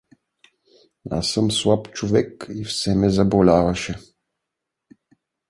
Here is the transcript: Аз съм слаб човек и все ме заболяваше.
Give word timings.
Аз 1.17 1.29
съм 1.31 1.51
слаб 1.57 1.89
човек 1.93 2.47
и 2.55 2.65
все 2.65 2.95
ме 2.95 3.09
заболяваше. 3.19 3.97